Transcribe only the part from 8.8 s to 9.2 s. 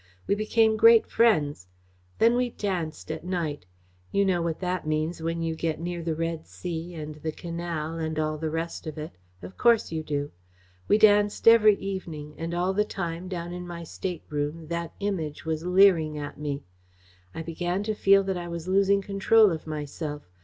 of it.